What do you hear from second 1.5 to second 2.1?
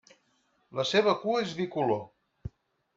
bicolor.